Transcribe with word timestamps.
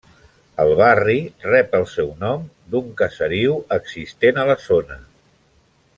El 0.61 0.71
barri 0.77 1.17
rep 1.43 1.75
el 1.81 1.85
seu 1.91 2.09
nom 2.23 2.47
d'un 2.73 2.89
caseriu 3.03 3.61
existent 3.81 4.41
a 4.45 4.51
la 4.53 4.57
zona. 4.69 4.99